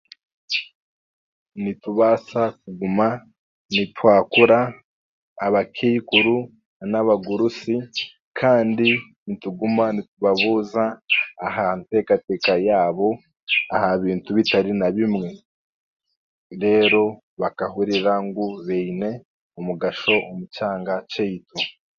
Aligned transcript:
Nitubaasa 1.61 2.41
kuguma 2.61 3.07
nitwakura 3.75 4.59
abakaikuru 5.45 6.35
n'abagurusi 6.91 7.75
kandi 8.39 8.89
nituguma 9.25 9.85
nitubabuuza 9.95 10.83
aha 11.47 11.65
nteekateeka 11.77 12.53
yaabo 12.67 13.09
aha 13.75 13.89
bintu 14.03 14.29
bitari 14.37 14.71
na 14.79 14.87
bimwe 14.95 15.29
reero 16.61 17.05
bakahurira 17.41 18.13
ngu 18.25 18.45
biine 18.67 19.09
omugasho 19.59 20.13
omu 20.29 20.45
kyanga 20.55 20.95
kyaitu. 21.11 21.57